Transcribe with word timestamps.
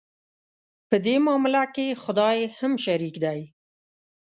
په 0.89 0.95
دې 1.05 1.15
معامله 1.25 1.63
کې 1.75 1.99
خدای 2.03 2.37
هم 2.59 2.73
شریک 2.85 3.15
دی. 3.23 3.39